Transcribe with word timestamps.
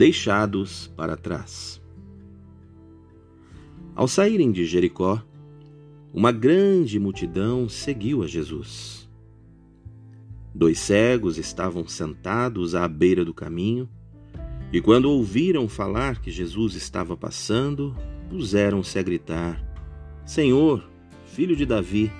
deixados 0.00 0.90
para 0.96 1.14
trás. 1.14 1.78
Ao 3.94 4.08
saírem 4.08 4.50
de 4.50 4.64
Jericó, 4.64 5.22
uma 6.10 6.32
grande 6.32 6.98
multidão 6.98 7.68
seguiu 7.68 8.22
a 8.22 8.26
Jesus. 8.26 9.06
Dois 10.54 10.78
cegos 10.78 11.36
estavam 11.36 11.86
sentados 11.86 12.74
à 12.74 12.88
beira 12.88 13.26
do 13.26 13.34
caminho 13.34 13.86
e, 14.72 14.80
quando 14.80 15.10
ouviram 15.10 15.68
falar 15.68 16.18
que 16.18 16.30
Jesus 16.30 16.74
estava 16.76 17.14
passando, 17.14 17.94
puseram-se 18.30 18.98
a 18.98 19.02
gritar: 19.02 19.62
Senhor, 20.24 20.82
filho 21.26 21.54
de 21.54 21.66
Davi, 21.66 22.10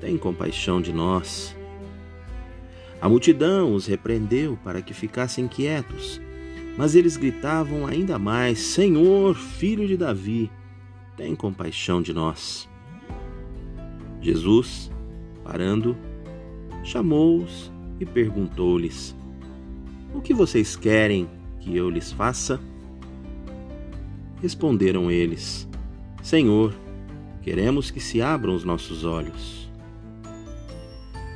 tem 0.00 0.16
compaixão 0.16 0.80
de 0.80 0.92
nós. 0.92 1.56
A 3.00 3.08
multidão 3.08 3.74
os 3.74 3.86
repreendeu 3.86 4.56
para 4.62 4.80
que 4.80 4.94
ficassem 4.94 5.48
quietos, 5.48 6.20
mas 6.80 6.94
eles 6.94 7.18
gritavam 7.18 7.86
ainda 7.86 8.18
mais: 8.18 8.58
Senhor, 8.58 9.34
filho 9.36 9.86
de 9.86 9.98
Davi, 9.98 10.50
tem 11.14 11.36
compaixão 11.36 12.00
de 12.00 12.14
nós. 12.14 12.66
Jesus, 14.18 14.90
parando, 15.44 15.94
chamou-os 16.82 17.70
e 18.00 18.06
perguntou-lhes: 18.06 19.14
O 20.14 20.22
que 20.22 20.32
vocês 20.32 20.74
querem 20.74 21.28
que 21.58 21.76
eu 21.76 21.90
lhes 21.90 22.12
faça? 22.12 22.58
Responderam 24.40 25.10
eles: 25.10 25.68
Senhor, 26.22 26.74
queremos 27.42 27.90
que 27.90 28.00
se 28.00 28.22
abram 28.22 28.54
os 28.54 28.64
nossos 28.64 29.04
olhos. 29.04 29.70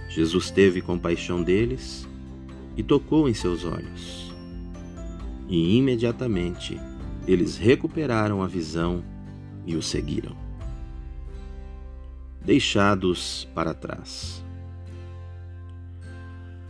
Jesus 0.08 0.50
teve 0.50 0.80
compaixão 0.80 1.42
deles 1.42 2.08
e 2.78 2.82
tocou 2.82 3.28
em 3.28 3.34
seus 3.34 3.66
olhos. 3.66 4.33
E 5.48 5.76
imediatamente 5.76 6.80
eles 7.26 7.56
recuperaram 7.56 8.42
a 8.42 8.46
visão 8.46 9.02
e 9.66 9.76
o 9.76 9.82
seguiram 9.82 10.44
deixados 12.44 13.48
para 13.54 13.72
trás. 13.72 14.44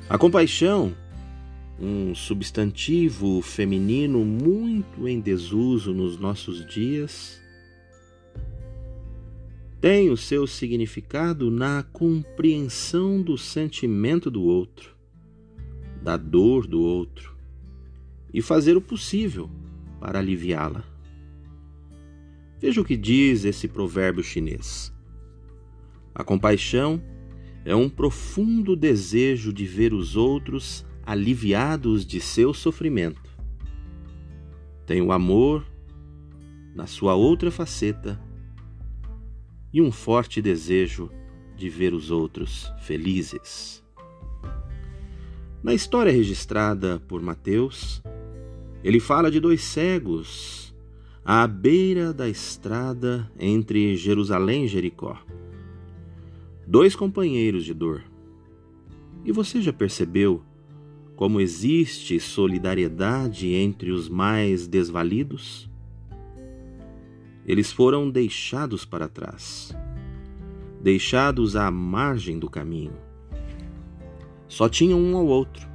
A 0.08 0.16
compaixão, 0.16 0.94
um 1.80 2.14
substantivo 2.14 3.42
feminino 3.42 4.24
muito 4.24 5.08
em 5.08 5.18
desuso 5.18 5.92
nos 5.92 6.18
nossos 6.18 6.64
dias, 6.66 7.40
tem 9.80 10.10
o 10.10 10.16
seu 10.16 10.46
significado 10.46 11.50
na 11.50 11.82
compreensão 11.82 13.20
do 13.20 13.36
sentimento 13.36 14.30
do 14.30 14.42
outro, 14.42 14.94
da 16.02 16.16
dor 16.16 16.66
do 16.66 16.80
outro 16.80 17.33
e 18.34 18.42
fazer 18.42 18.76
o 18.76 18.80
possível 18.80 19.48
para 20.00 20.18
aliviá-la. 20.18 20.82
Veja 22.60 22.80
o 22.80 22.84
que 22.84 22.96
diz 22.96 23.44
esse 23.44 23.68
provérbio 23.68 24.24
chinês. 24.24 24.92
A 26.12 26.24
compaixão 26.24 27.00
é 27.64 27.76
um 27.76 27.88
profundo 27.88 28.74
desejo 28.74 29.52
de 29.52 29.64
ver 29.64 29.94
os 29.94 30.16
outros 30.16 30.84
aliviados 31.06 32.04
de 32.04 32.20
seu 32.20 32.52
sofrimento. 32.52 33.30
Tem 34.84 35.00
o 35.00 35.12
amor 35.12 35.64
na 36.74 36.86
sua 36.86 37.14
outra 37.14 37.52
faceta 37.52 38.20
e 39.72 39.80
um 39.80 39.92
forte 39.92 40.42
desejo 40.42 41.08
de 41.56 41.68
ver 41.68 41.94
os 41.94 42.10
outros 42.10 42.72
felizes. 42.80 43.82
Na 45.62 45.72
história 45.72 46.12
registrada 46.12 47.00
por 47.08 47.22
Mateus, 47.22 48.02
ele 48.84 49.00
fala 49.00 49.30
de 49.30 49.40
dois 49.40 49.62
cegos 49.62 50.72
à 51.24 51.46
beira 51.46 52.12
da 52.12 52.28
estrada 52.28 53.28
entre 53.38 53.96
Jerusalém 53.96 54.66
e 54.66 54.68
Jericó 54.68 55.18
dois 56.66 56.96
companheiros 56.96 57.64
de 57.64 57.74
dor. 57.74 58.02
E 59.24 59.32
você 59.32 59.60
já 59.60 59.72
percebeu 59.72 60.42
como 61.16 61.40
existe 61.40 62.18
solidariedade 62.18 63.48
entre 63.48 63.90
os 63.90 64.08
mais 64.08 64.66
desvalidos? 64.66 65.70
Eles 67.46 67.70
foram 67.70 68.10
deixados 68.10 68.84
para 68.84 69.08
trás, 69.08 69.74
deixados 70.82 71.56
à 71.56 71.70
margem 71.70 72.38
do 72.38 72.48
caminho. 72.48 72.94
Só 74.48 74.68
tinham 74.68 74.98
um 74.98 75.16
ao 75.16 75.26
outro, 75.26 75.68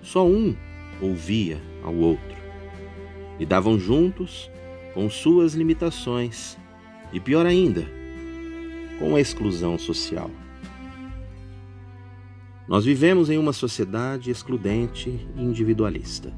só 0.00 0.26
um 0.26 0.54
ouvia 1.00 1.60
ao 1.82 1.94
outro. 1.94 2.36
E 3.38 3.46
davam 3.46 3.78
juntos 3.78 4.50
com 4.94 5.08
suas 5.08 5.54
limitações, 5.54 6.56
e 7.12 7.20
pior 7.20 7.46
ainda, 7.46 7.86
com 8.98 9.14
a 9.14 9.20
exclusão 9.20 9.78
social. 9.78 10.30
Nós 12.66 12.84
vivemos 12.84 13.30
em 13.30 13.38
uma 13.38 13.52
sociedade 13.52 14.30
excludente 14.30 15.26
e 15.36 15.42
individualista, 15.42 16.32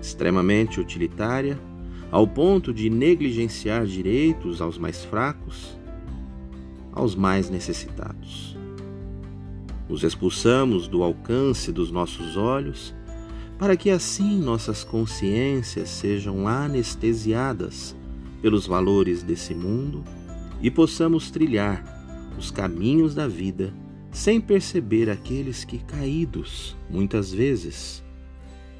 extremamente 0.00 0.80
utilitária, 0.80 1.58
ao 2.10 2.26
ponto 2.26 2.72
de 2.72 2.88
negligenciar 2.88 3.84
direitos 3.84 4.62
aos 4.62 4.78
mais 4.78 5.04
fracos, 5.04 5.76
aos 6.92 7.14
mais 7.14 7.50
necessitados. 7.50 8.56
Nos 9.88 10.02
expulsamos 10.04 10.88
do 10.88 11.02
alcance 11.02 11.72
dos 11.72 11.90
nossos 11.90 12.36
olhos 12.36 12.94
para 13.58 13.76
que 13.76 13.90
assim 13.90 14.38
nossas 14.38 14.82
consciências 14.82 15.88
sejam 15.88 16.48
anestesiadas 16.48 17.94
pelos 18.42 18.66
valores 18.66 19.22
desse 19.22 19.54
mundo 19.54 20.02
e 20.60 20.70
possamos 20.70 21.30
trilhar 21.30 21.82
os 22.38 22.50
caminhos 22.50 23.14
da 23.14 23.28
vida 23.28 23.72
sem 24.10 24.40
perceber 24.40 25.10
aqueles 25.10 25.64
que, 25.64 25.78
caídos, 25.78 26.76
muitas 26.88 27.32
vezes, 27.32 28.02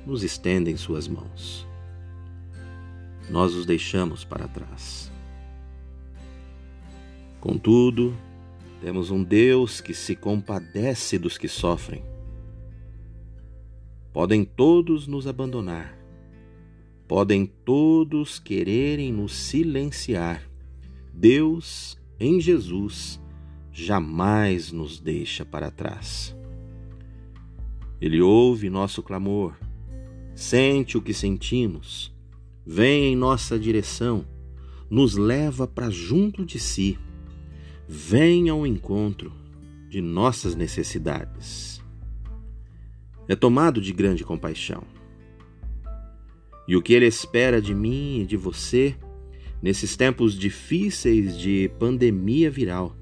nos 0.06 0.22
estendem 0.22 0.76
suas 0.76 1.08
mãos. 1.08 1.66
Nós 3.28 3.54
os 3.54 3.66
deixamos 3.66 4.24
para 4.24 4.46
trás. 4.46 5.10
Contudo, 7.40 8.16
temos 8.80 9.10
um 9.10 9.24
Deus 9.24 9.80
que 9.80 9.92
se 9.92 10.14
compadece 10.14 11.18
dos 11.18 11.36
que 11.36 11.48
sofrem. 11.48 12.13
Podem 14.14 14.46
todos 14.46 15.06
nos 15.06 15.26
abandonar, 15.26 15.94
podem 17.06 17.44
todos 17.44 18.38
quererem 18.38 19.12
nos 19.12 19.34
silenciar 19.34 20.48
Deus, 21.12 21.96
em 22.18 22.40
Jesus, 22.40 23.20
jamais 23.72 24.72
nos 24.72 24.98
deixa 24.98 25.44
para 25.44 25.70
trás. 25.70 26.36
Ele 28.00 28.20
ouve 28.20 28.70
nosso 28.70 29.02
clamor, 29.02 29.56
sente 30.34 30.98
o 30.98 31.02
que 31.02 31.14
sentimos, 31.14 32.12
vem 32.66 33.12
em 33.12 33.16
nossa 33.16 33.58
direção, 33.58 34.24
nos 34.90 35.16
leva 35.16 35.68
para 35.68 35.88
junto 35.88 36.44
de 36.44 36.58
si, 36.58 36.98
vem 37.88 38.48
ao 38.48 38.66
encontro 38.66 39.32
de 39.88 40.00
nossas 40.00 40.56
necessidades. 40.56 41.83
É 43.28 43.34
tomado 43.34 43.80
de 43.80 43.92
grande 43.92 44.24
compaixão. 44.24 44.82
E 46.66 46.76
o 46.76 46.82
que 46.82 46.92
ele 46.92 47.06
espera 47.06 47.60
de 47.60 47.74
mim 47.74 48.20
e 48.20 48.26
de 48.26 48.36
você 48.36 48.96
nesses 49.62 49.96
tempos 49.96 50.38
difíceis 50.38 51.38
de 51.38 51.70
pandemia 51.78 52.50
viral 52.50 52.96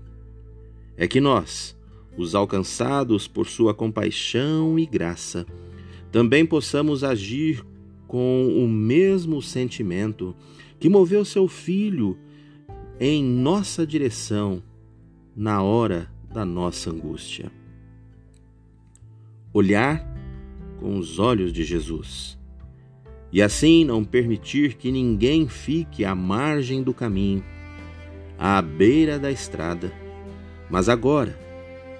é 0.96 1.06
que 1.08 1.20
nós, 1.20 1.76
os 2.16 2.34
alcançados 2.34 3.26
por 3.26 3.48
sua 3.48 3.74
compaixão 3.74 4.78
e 4.78 4.86
graça, 4.86 5.46
também 6.10 6.44
possamos 6.44 7.02
agir 7.02 7.64
com 8.06 8.46
o 8.62 8.68
mesmo 8.68 9.40
sentimento 9.40 10.36
que 10.78 10.88
moveu 10.88 11.24
seu 11.24 11.48
filho 11.48 12.18
em 13.00 13.24
nossa 13.24 13.86
direção 13.86 14.62
na 15.34 15.62
hora 15.62 16.10
da 16.32 16.44
nossa 16.44 16.90
angústia. 16.90 17.50
Olhar 19.52 20.11
com 20.82 20.98
os 20.98 21.20
olhos 21.20 21.52
de 21.52 21.62
Jesus 21.62 22.36
e 23.32 23.40
assim 23.40 23.84
não 23.84 24.04
permitir 24.04 24.74
que 24.74 24.90
ninguém 24.90 25.48
fique 25.48 26.04
à 26.04 26.12
margem 26.12 26.82
do 26.82 26.92
caminho, 26.92 27.42
à 28.36 28.60
beira 28.60 29.16
da 29.18 29.30
estrada, 29.30 29.92
mas 30.68 30.88
agora 30.88 31.38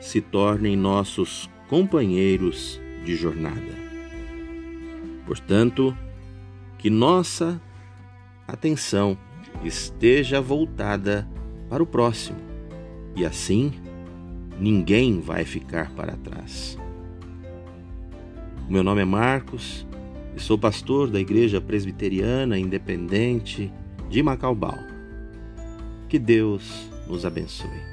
se 0.00 0.20
tornem 0.20 0.76
nossos 0.76 1.49
companheiros 1.69 2.81
de 3.05 3.14
jornada. 3.14 3.81
Portanto, 5.26 5.96
que 6.76 6.90
nossa 6.90 7.62
atenção 8.46 9.17
esteja 9.64 10.40
voltada 10.40 11.26
para 11.70 11.82
o 11.82 11.87
próximo 11.87 12.38
e 13.14 13.25
assim 13.25 13.73
ninguém 14.58 15.20
vai 15.20 15.44
ficar 15.44 15.90
para 15.93 16.17
trás. 16.17 16.76
Meu 18.73 18.83
nome 18.83 19.03
é 19.03 19.05
Marcos 19.05 19.87
e 20.35 20.41
sou 20.41 20.57
pastor 20.57 21.11
da 21.11 21.21
Igreja 21.21 21.61
Presbiteriana 21.61 22.59
Independente 22.59 23.71
de 24.09 24.23
Macaubal. 24.23 24.79
Que 26.09 26.19
Deus 26.19 26.89
nos 27.07 27.27
abençoe. 27.27 27.92